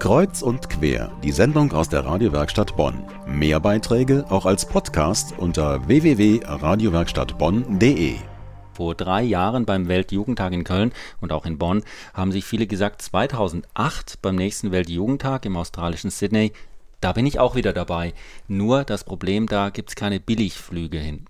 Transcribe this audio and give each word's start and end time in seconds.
Kreuz 0.00 0.40
und 0.40 0.70
quer, 0.70 1.12
die 1.22 1.30
Sendung 1.30 1.72
aus 1.72 1.90
der 1.90 2.06
Radiowerkstatt 2.06 2.74
Bonn. 2.74 3.04
Mehr 3.26 3.60
Beiträge 3.60 4.24
auch 4.30 4.46
als 4.46 4.64
Podcast 4.64 5.34
unter 5.36 5.86
www.radiowerkstattbonn.de. 5.86 8.14
Vor 8.72 8.94
drei 8.94 9.22
Jahren 9.22 9.66
beim 9.66 9.88
Weltjugendtag 9.88 10.54
in 10.54 10.64
Köln 10.64 10.92
und 11.20 11.32
auch 11.32 11.44
in 11.44 11.58
Bonn 11.58 11.82
haben 12.14 12.32
sich 12.32 12.46
viele 12.46 12.66
gesagt, 12.66 13.02
2008 13.02 14.22
beim 14.22 14.36
nächsten 14.36 14.72
Weltjugendtag 14.72 15.44
im 15.44 15.58
australischen 15.58 16.10
Sydney, 16.10 16.54
da 17.02 17.12
bin 17.12 17.26
ich 17.26 17.38
auch 17.38 17.54
wieder 17.54 17.74
dabei. 17.74 18.14
Nur 18.48 18.84
das 18.84 19.04
Problem, 19.04 19.48
da 19.48 19.68
gibt 19.68 19.90
es 19.90 19.96
keine 19.96 20.18
Billigflüge 20.18 20.96
hin. 20.96 21.26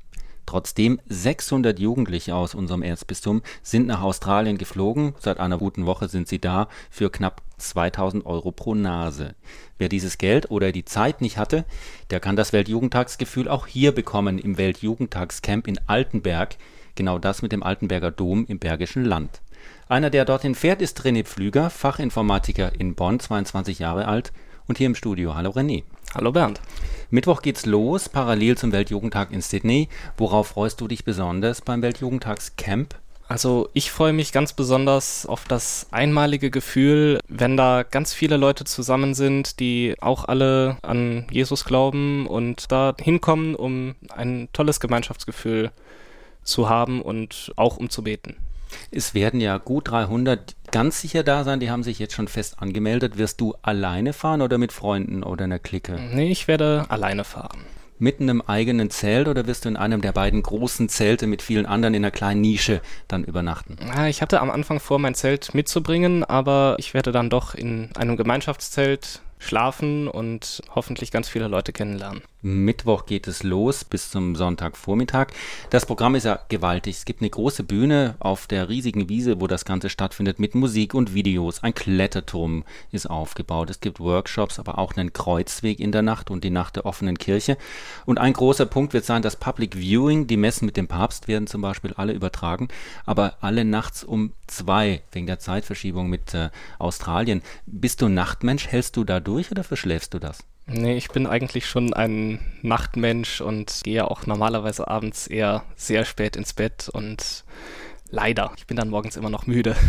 Trotzdem 0.51 0.99
600 1.07 1.79
Jugendliche 1.79 2.35
aus 2.35 2.57
unserem 2.57 2.83
Erzbistum 2.83 3.41
sind 3.63 3.87
nach 3.87 4.03
Australien 4.03 4.59
geflogen. 4.59 5.15
Seit 5.21 5.39
einer 5.39 5.59
guten 5.59 5.87
Woche 5.87 6.09
sind 6.09 6.27
sie 6.27 6.41
da 6.41 6.67
für 6.91 7.09
knapp 7.09 7.41
2000 7.59 8.27
Euro 8.27 8.51
pro 8.51 8.75
Nase. 8.75 9.37
Wer 9.79 9.89
dieses 9.89 10.19
Geld 10.19 10.51
oder 10.51 10.73
die 10.73 10.85
Zeit 10.85 11.21
nicht 11.21 11.39
hatte, 11.39 11.65
der 12.11 12.19
kann 12.19 12.35
das 12.35 12.53
Weltjugendtagsgefühl 12.53 13.47
auch 13.47 13.69
hier 13.69 13.93
bekommen 13.93 14.41
im 14.41 14.59
Weltjugendtagscamp 14.59 15.69
in 15.69 15.79
Altenberg. 15.87 16.57
Genau 16.97 17.21
das 17.21 17.43
mit 17.43 17.53
dem 17.53 17.63
Altenberger 17.63 18.11
Dom 18.11 18.45
im 18.49 18.59
Bergischen 18.59 19.05
Land. 19.05 19.43
Einer, 19.89 20.11
der 20.11 20.25
dorthin 20.25 20.57
fährt, 20.57 20.83
ist 20.83 21.01
René 21.03 21.23
Pflüger, 21.23 21.71
Fachinformatiker 21.71 22.73
in 22.77 22.97
Bonn, 22.97 23.21
22 23.21 23.79
Jahre 23.79 24.09
alt 24.09 24.33
und 24.71 24.79
hier 24.79 24.87
im 24.87 24.95
Studio. 24.95 25.35
Hallo 25.35 25.51
René. 25.51 25.83
Hallo 26.15 26.31
Bernd. 26.31 26.61
Mittwoch 27.11 27.43
geht's 27.43 27.67
los, 27.67 28.09
parallel 28.09 28.57
zum 28.57 28.71
Weltjugendtag 28.71 29.33
in 29.33 29.43
Sydney. 29.43 29.89
Worauf 30.17 30.47
freust 30.47 30.81
du 30.81 30.87
dich 30.87 31.05
besonders 31.05 31.61
beim 31.61 31.83
Weltjugendtagscamp? 31.83 32.95
Also 33.27 33.69
ich 33.75 33.91
freue 33.91 34.13
mich 34.13 34.31
ganz 34.31 34.53
besonders 34.53 35.27
auf 35.27 35.45
das 35.45 35.89
einmalige 35.91 36.53
Gefühl, 36.53 37.19
wenn 37.27 37.57
da 37.57 37.83
ganz 37.83 38.15
viele 38.15 38.37
Leute 38.37 38.65
zusammen 38.65 39.15
sind, 39.15 39.59
die 39.59 39.97
auch 40.01 40.27
alle 40.27 40.77
an 40.83 41.27
Jesus 41.33 41.65
glauben 41.65 42.29
und 42.29 42.71
da 42.71 42.95
hinkommen, 43.01 43.57
um 43.57 43.97
ein 44.11 44.49
tolles 44.53 44.79
Gemeinschaftsgefühl 44.79 45.73
zu 46.45 46.69
haben 46.69 47.03
und 47.03 47.53
auch 47.57 47.77
um 47.77 47.91
zu 47.91 48.05
beten. 48.05 48.37
Es 48.91 49.15
werden 49.15 49.41
ja 49.41 49.59
gut 49.59 49.91
300 49.91 50.57
ganz 50.71 51.01
sicher 51.01 51.23
da 51.23 51.45
sein, 51.45 51.61
die 51.61 51.71
haben 51.71 51.83
sich 51.83 51.99
jetzt 51.99 52.15
schon 52.15 52.29
fest 52.29 52.57
angemeldet. 52.59 53.19
Wirst 53.19 53.41
du 53.41 53.55
alleine 53.63 54.13
fahren 54.13 54.43
oder 54.43 54.59
mit 54.59 54.73
Freunden 54.73 55.23
oder 55.23 55.45
einer 55.45 55.59
Clique? 55.59 55.99
Nee, 56.13 56.31
ich 56.31 56.49
werde 56.49 56.87
alleine 56.89 57.25
fahren. 57.25 57.61
Mit 57.99 58.21
einem 58.21 58.41
eigenen 58.41 58.89
Zelt 58.89 59.29
oder 59.29 59.47
wirst 59.47 59.67
du 59.67 59.69
in 59.69 59.77
einem 59.77 60.01
der 60.01 60.13
beiden 60.13 60.43
großen 60.43 60.89
Zelte 60.89 61.27
mit 61.27 61.43
vielen 61.43 61.67
anderen 61.67 61.93
in 61.93 62.03
einer 62.03 62.11
kleinen 62.11 62.41
Nische 62.41 62.81
dann 63.09 63.25
übernachten? 63.25 63.77
Ich 64.09 64.23
hatte 64.23 64.41
am 64.41 64.51
Anfang 64.51 64.81
vor, 64.81 64.99
mein 64.99 65.15
Zelt 65.15 65.55
mitzubringen, 65.55 66.25
aber 66.25 66.77
ich 66.79 66.95
werde 66.95 67.13
dann 67.13 67.29
doch 67.29 67.55
in 67.55 67.91
einem 67.97 68.17
Gemeinschaftszelt 68.17 69.21
schlafen 69.41 70.07
und 70.07 70.63
hoffentlich 70.75 71.11
ganz 71.11 71.29
viele 71.29 71.49
Leute 71.49 71.73
kennenlernen. 71.73 72.23
Mittwoch 72.43 73.05
geht 73.05 73.29
es 73.29 73.43
los 73.43 73.85
bis 73.85 74.11
zum 74.11 74.35
Sonntagvormittag. 74.35 75.29
Das 75.69 75.85
Programm 75.85 76.15
ist 76.15 76.25
ja 76.25 76.39
gewaltig. 76.49 76.97
Es 76.97 77.05
gibt 77.05 77.21
eine 77.21 77.29
große 77.29 77.65
Bühne 77.65 78.15
auf 78.19 78.47
der 78.47 78.69
riesigen 78.71 79.11
Wiese, 79.11 79.41
wo 79.41 79.47
das 79.47 79.67
Ganze 79.67 79.91
stattfindet, 79.91 80.39
mit 80.39 80.55
Musik 80.55 80.95
und 80.95 81.13
Videos. 81.13 81.63
Ein 81.63 81.75
Kletterturm 81.75 82.65
ist 82.93 83.11
aufgebaut. 83.11 83.69
Es 83.69 83.81
gibt 83.81 84.01
Workshops, 84.01 84.59
aber 84.59 84.79
auch 84.79 84.97
einen 84.97 85.13
Kreuzweg 85.13 85.81
in 85.81 85.93
der 85.93 86.03
Nacht 86.03 86.31
und 86.31 86.43
die 86.43 86.51
Nacht 86.51 86.77
der 86.77 86.87
offenen 86.87 87.19
Kirche. 87.19 87.59
Und 88.07 88.19
ein 88.19 88.33
großer 88.33 88.67
Punkt 88.67 88.95
wird 88.95 89.05
sein, 89.05 89.21
das 89.21 89.37
Public 89.37 89.77
Viewing. 89.77 90.27
Die 90.27 90.39
Messen 90.39 90.65
mit 90.65 90.79
dem 90.79 90.89
Papst 90.89 91.29
werden 91.29 91.47
zum 91.47 91.61
Beispiel 91.61 91.93
alle 91.95 92.15
übertragen, 92.15 92.69
aber 93.05 93.37
alle 93.43 93.67
nachts 93.67 94.03
um 94.03 94.33
zwei, 94.47 95.03
wegen 95.13 95.27
der 95.27 95.39
Zeitverschiebung 95.39 96.09
mit 96.09 96.35
äh, 96.35 96.51
Australien. 96.79 97.43
Bist 97.67 98.01
du 98.03 98.09
Nachtmensch? 98.09 98.67
Hältst 98.67 98.97
du 98.97 99.05
da 99.05 99.21
durch 99.31 99.51
oder 99.51 99.63
verschläfst 99.63 100.13
du 100.13 100.19
das? 100.19 100.41
Nee, 100.67 100.97
ich 100.97 101.09
bin 101.09 101.27
eigentlich 101.27 101.67
schon 101.67 101.95
ein 101.95 102.41
Nachtmensch 102.63 103.41
und 103.41 103.81
gehe 103.85 104.11
auch 104.11 104.27
normalerweise 104.27 104.89
abends 104.89 105.29
eher 105.29 105.63
sehr 105.77 106.05
spät 106.05 106.37
ins 106.37 106.53
Bett 106.53 106.89
und 106.89 107.45
leider, 108.11 108.53
ich 108.57 108.67
bin 108.67 108.77
dann 108.77 108.91
morgens 108.91 109.17
immer 109.17 109.31
noch 109.31 109.47
müde. 109.47 109.77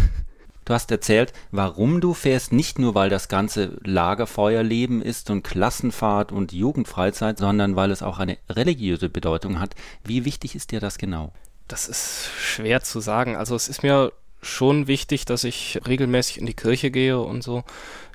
Du 0.64 0.76
hast 0.76 0.92
erzählt, 0.92 1.34
warum 1.50 2.02
du 2.02 2.14
fährst, 2.14 2.54
nicht 2.54 2.78
nur 2.78 2.94
weil 2.94 3.10
das 3.10 3.30
ganze 3.30 3.80
Lagerfeuerleben 3.84 5.02
ist 5.02 5.32
und 5.32 5.44
Klassenfahrt 5.44 6.32
und 6.32 6.54
Jugendfreizeit, 6.54 7.40
sondern 7.40 7.76
weil 7.76 7.90
es 7.90 8.04
auch 8.04 8.20
eine 8.20 8.38
religiöse 8.48 9.10
Bedeutung 9.10 9.60
hat. 9.60 9.74
Wie 10.06 10.24
wichtig 10.24 10.54
ist 10.54 10.72
dir 10.72 10.80
das 10.80 11.00
genau? 11.00 11.34
Das 11.68 11.90
ist 11.90 12.30
schwer 12.40 12.82
zu 12.84 13.00
sagen. 13.00 13.36
Also 13.36 13.56
es 13.56 13.70
ist 13.70 13.82
mir 13.82 14.14
schon 14.44 14.86
wichtig, 14.86 15.26
dass 15.26 15.44
ich 15.44 15.80
regelmäßig 15.88 16.38
in 16.38 16.46
die 16.46 16.54
Kirche 16.54 16.92
gehe 16.92 17.20
und 17.20 17.42
so. 17.42 17.64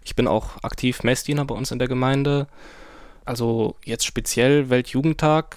Ich 0.07 0.15
bin 0.15 0.29
auch 0.29 0.63
aktiv 0.63 1.03
Messdiener 1.03 1.45
bei 1.45 1.57
uns 1.57 1.73
in 1.73 1.81
der 1.81 1.89
Gemeinde. 1.89 2.47
Also 3.25 3.75
jetzt 3.85 4.07
speziell 4.07 4.71
Weltjugendtag 4.71 5.57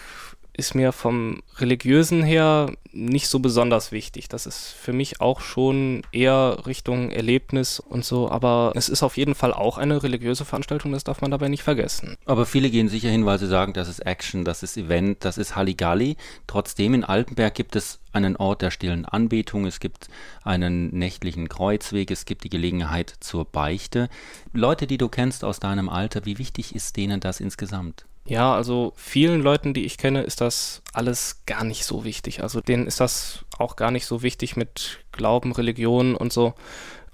ist 0.60 0.76
mir 0.76 0.92
vom 0.92 1.42
religiösen 1.58 2.22
her 2.22 2.72
nicht 2.92 3.28
so 3.28 3.40
besonders 3.40 3.92
wichtig. 3.92 4.30
Das 4.30 4.46
ist 4.46 4.68
für 4.68 4.94
mich 4.94 5.22
auch 5.22 5.42
schon 5.42 6.02
eher 6.12 6.64
Richtung 6.66 7.12
Erlebnis 7.12 7.80
und 7.80 8.04
so, 8.04 8.30
aber 8.30 8.74
es 8.76 8.90
ist 8.90 9.04
auf 9.04 9.18
jeden 9.18 9.36
Fall 9.36 9.54
auch 9.54 9.78
eine 9.78 10.04
religiöse 10.04 10.46
Veranstaltung, 10.46 10.92
das 10.92 11.04
darf 11.04 11.22
man 11.22 11.32
dabei 11.32 11.48
nicht 11.48 11.64
vergessen. 11.64 12.18
Aber 12.26 12.46
viele 12.46 12.70
gehen 12.70 12.90
sicher 12.90 13.10
hin, 13.10 13.26
weil 13.26 13.40
sie 13.40 13.48
sagen, 13.48 13.74
das 13.74 13.88
ist 13.88 14.06
Action, 14.06 14.44
das 14.44 14.62
ist 14.64 14.78
Event, 14.78 15.24
das 15.24 15.38
ist 15.38 15.56
Halligalli. 15.56 16.18
Trotzdem 16.48 16.94
in 16.94 17.04
Altenberg 17.04 17.56
gibt 17.56 17.76
es 17.76 18.00
einen 18.12 18.36
Ort 18.36 18.62
der 18.62 18.72
stillen 18.72 19.06
Anbetung, 19.06 19.66
es 19.66 19.80
gibt 19.80 20.08
einen 20.44 20.90
nächtlichen 20.90 21.48
Kreuzweg, 21.48 22.12
es 22.12 22.26
gibt 22.26 22.44
die 22.44 22.50
Gelegenheit 22.50 23.14
zur 23.20 23.46
Beichte. 23.46 24.10
Leute, 24.52 24.88
die 24.88 24.98
du 24.98 25.10
kennst 25.10 25.44
aus 25.44 25.60
deinem 25.60 25.90
Alter, 25.90 26.26
wie 26.26 26.38
wichtig 26.38 26.76
ist 26.76 26.98
denen 26.98 27.20
das 27.20 27.40
insgesamt? 27.40 28.06
Ja, 28.30 28.54
also 28.54 28.94
vielen 28.96 29.42
Leuten, 29.42 29.74
die 29.74 29.86
ich 29.86 29.98
kenne, 29.98 30.22
ist 30.22 30.40
das 30.40 30.84
alles 30.94 31.42
gar 31.48 31.64
nicht 31.64 31.84
so 31.84 32.04
wichtig. 32.04 32.44
Also 32.44 32.62
denen 32.62 32.86
ist 32.86 33.00
das 33.00 33.44
auch 33.58 33.76
gar 33.76 33.90
nicht 33.90 34.06
so 34.06 34.22
wichtig 34.22 34.56
mit 34.56 35.00
Glauben, 35.12 35.52
Religion 35.52 36.16
und 36.16 36.32
so. 36.32 36.54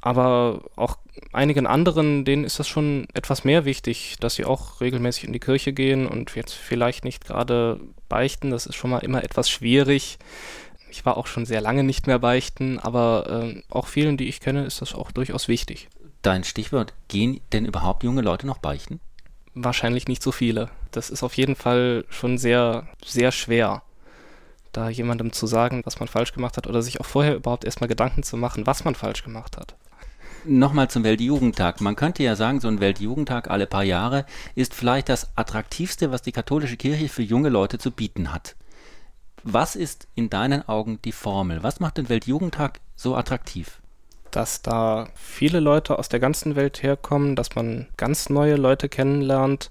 Aber 0.02 0.66
auch 0.76 0.98
einigen 1.31 1.68
anderen, 1.68 2.26
denen 2.26 2.44
ist 2.44 2.59
das 2.59 2.68
schon 2.68 3.08
etwas 3.14 3.46
mehr 3.46 3.64
wichtig, 3.64 4.18
dass 4.20 4.36
sie 4.36 4.44
auch 4.44 4.81
regelmäßig 4.81 5.24
in 5.24 5.31
die 5.31 5.40
Kirche 5.40 5.72
gehen 5.72 6.06
und 6.06 6.36
jetzt 6.36 6.53
vielleicht 6.53 7.06
nicht 7.06 7.24
gerade 7.26 7.80
beichten. 8.09 8.52
Das 8.52 8.66
ist 8.66 8.76
schon 8.76 8.90
mal 8.90 9.00
immer 9.00 9.24
etwas 9.24 9.50
schwierig. 9.50 10.20
Ich 10.92 11.06
war 11.06 11.16
auch 11.16 11.28
schon 11.28 11.46
sehr 11.46 11.62
lange 11.62 11.86
nicht 11.86 12.08
mehr 12.08 12.20
beichten, 12.20 12.78
aber 12.78 13.46
äh, 13.56 13.64
auch 13.70 13.88
vielen, 13.88 14.18
die 14.18 14.28
ich 14.28 14.42
kenne, 14.42 14.66
ist 14.66 14.82
das 14.82 14.94
auch 14.94 15.14
durchaus 15.14 15.47
wichtig. 15.47 15.88
Dein 16.22 16.44
Stichwort, 16.44 16.94
gehen 17.08 17.40
denn 17.53 17.66
überhaupt 17.66 18.03
junge 18.03 18.22
Leute 18.22 18.46
noch 18.47 18.58
beichten? 18.58 19.00
Wahrscheinlich 19.56 20.08
nicht 20.08 20.22
so 20.22 20.32
viele. 20.32 20.70
Das 20.92 21.10
ist 21.10 21.24
auf 21.24 21.36
jeden 21.36 21.56
Fall 21.56 22.06
schon 22.10 22.38
sehr, 22.38 22.88
sehr 23.04 23.32
schwer, 23.32 23.82
da 24.72 24.90
jemandem 24.90 25.32
zu 25.32 25.48
sagen, 25.48 25.82
was 25.86 26.00
man 26.00 26.08
falsch 26.08 26.34
gemacht 26.34 26.58
hat 26.58 26.68
oder 26.68 26.82
sich 26.82 27.00
auch 27.00 27.06
vorher 27.06 27.36
überhaupt 27.36 27.66
erstmal 27.66 27.88
Gedanken 27.88 28.24
zu 28.24 28.38
machen, 28.38 28.68
was 28.68 28.84
man 28.84 28.96
falsch 28.96 29.24
gemacht 29.24 29.58
hat. 29.58 29.76
Nochmal 30.48 30.90
zum 30.90 31.04
Weltjugendtag. 31.04 31.82
Man 31.82 31.96
könnte 31.96 32.22
ja 32.22 32.36
sagen, 32.36 32.60
so 32.60 32.68
ein 32.68 32.80
Weltjugendtag 32.80 33.50
alle 33.50 33.66
paar 33.66 33.84
Jahre 33.84 34.26
ist 34.54 34.76
vielleicht 34.76 35.10
das 35.10 35.36
attraktivste, 35.36 36.12
was 36.12 36.22
die 36.22 36.34
katholische 36.34 36.78
Kirche 36.78 37.10
für 37.10 37.24
junge 37.24 37.50
Leute 37.50 37.80
zu 37.80 37.90
bieten 37.90 38.32
hat. 38.32 38.56
Was 39.42 39.76
ist 39.76 40.08
in 40.14 40.30
deinen 40.30 40.68
Augen 40.68 41.00
die 41.04 41.12
Formel? 41.12 41.64
Was 41.64 41.80
macht 41.80 41.98
den 41.98 42.10
Weltjugendtag 42.10 42.80
so 42.96 43.16
attraktiv? 43.16 43.82
Dass 44.35 44.62
da 44.62 45.07
viele 45.16 45.59
Leute 45.59 45.97
aus 45.97 46.09
der 46.09 46.19
ganzen 46.19 46.56
Welt 46.56 46.84
herkommen, 46.84 47.35
dass 47.35 47.56
man 47.56 47.88
ganz 47.97 48.29
neue 48.29 48.56
Leute 48.56 48.90
kennenlernt, 48.90 49.69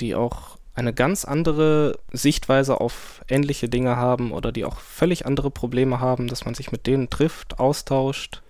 die 0.00 0.14
auch 0.14 0.58
eine 0.74 0.92
ganz 0.92 1.24
andere 1.24 1.98
Sichtweise 2.12 2.80
auf 2.80 3.24
ähnliche 3.28 3.68
Dinge 3.68 3.96
haben 3.96 4.32
oder 4.32 4.50
die 4.50 4.64
auch 4.64 4.78
völlig 4.78 5.26
andere 5.26 5.50
Probleme 5.50 6.00
haben, 6.00 6.26
dass 6.26 6.44
man 6.44 6.54
sich 6.54 6.72
mit 6.72 6.86
denen 6.86 7.10
trifft, 7.10 7.60
austauscht 7.60 8.42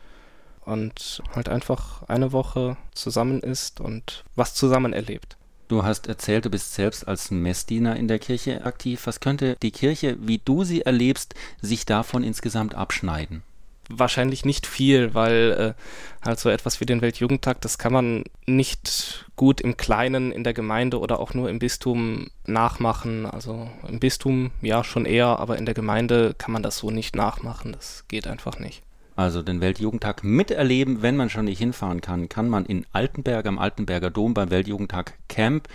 und 0.65 1.23
halt 1.35 1.51
einfach 1.51 2.03
eine 2.09 2.33
Woche 2.33 2.79
zusammen 2.95 3.41
ist 3.41 3.81
und 3.81 4.25
was 4.37 4.55
zusammen 4.55 4.95
erlebt. 4.95 5.37
Du 5.69 5.83
hast 5.83 6.09
erzählt, 6.09 6.45
du 6.45 6.51
bist 6.51 6.75
selbst 6.75 7.07
als 7.07 7.31
Messdiener 7.31 7.97
in 7.97 8.09
der 8.09 8.19
Kirche 8.19 8.65
aktiv. 8.65 9.07
Was 9.07 9.21
könnte 9.21 9.57
die 9.63 9.71
Kirche, 9.71 10.17
wie 10.21 10.41
du 10.43 10.65
sie 10.65 10.83
erlebst, 10.83 11.35
sich 11.61 11.85
davon 11.87 12.23
insgesamt 12.23 12.75
abschneiden? 12.75 13.43
Wahrscheinlich 13.89 14.45
nicht 14.45 14.67
viel, 14.67 15.15
weil 15.15 15.75
äh, 15.77 16.27
halt 16.27 16.39
so 16.39 16.49
etwas 16.49 16.81
wie 16.81 16.87
den 16.87 17.01
Weltjugendtag, 17.01 17.61
das 17.61 17.79
kann 17.79 17.93
man 17.93 18.25
nicht 18.47 19.27
gut 19.37 19.61
im 19.61 19.77
Kleinen 19.77 20.33
in 20.33 20.45
der 20.45 20.55
Gemeinde 20.55 20.99
oder 21.01 21.21
auch 21.21 21.35
nur 21.35 21.51
im 21.51 21.59
Bistum 21.59 22.29
nachmachen. 22.47 23.27
Also 23.27 23.69
im 23.89 24.01
Bistum 24.01 24.51
ja 24.63 24.85
schon 24.85 25.07
eher, 25.07 25.39
aber 25.39 25.59
in 25.59 25.67
der 25.67 25.75
Gemeinde 25.75 26.35
kann 26.37 26.53
man 26.53 26.63
das 26.63 26.79
so 26.79 26.91
nicht 26.91 27.17
nachmachen. 27.17 27.73
Das 27.73 28.05
geht 28.09 28.27
einfach 28.27 28.59
nicht. 28.59 28.83
Also 29.17 29.43
den 29.43 29.61
Weltjugendtag 29.61 30.25
miterleben, 30.25 31.03
wenn 31.03 31.17
man 31.17 31.31
schon 31.31 31.45
nicht 31.45 31.59
hinfahren 31.59 32.01
kann, 32.01 32.29
kann 32.29 32.49
man 32.49 32.67
in 32.67 32.85
Altenberg 32.93 33.47
am 33.47 33.59
Altenberger 33.59 34.11
Dom 34.11 34.35
beim 34.35 34.51
Weltjugendtag 34.51 35.15
Camp 35.29 35.69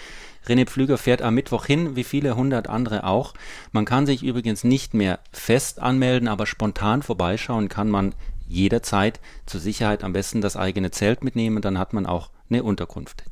René 0.47 0.65
Pflüger 0.65 0.97
fährt 0.97 1.21
am 1.21 1.36
Mittwoch 1.36 1.65
hin, 1.65 1.95
wie 1.95 2.03
viele 2.03 2.36
hundert 2.36 2.69
andere 2.69 3.03
auch. 3.03 3.33
Man 3.71 3.86
kann 3.86 4.06
sich 4.06 4.24
übrigens 4.24 4.63
nicht 4.63 4.94
mehr 4.94 5.19
fest 5.31 5.80
anmelden, 5.80 6.27
aber 6.27 6.45
spontan 6.45 7.03
vorbeischauen 7.03 7.69
kann 7.69 7.89
man 7.89 8.15
jederzeit. 8.47 9.19
Zur 9.45 9.59
Sicherheit 9.59 10.03
am 10.03 10.13
besten 10.13 10.41
das 10.41 10.57
eigene 10.57 10.91
Zelt 10.91 11.24
mitnehmen, 11.24 11.62
dann 11.62 11.77
hat 11.77 11.94
man 11.94 12.06
auch 12.06 12.31
eine 12.50 12.63
Unterkunft. 12.63 13.24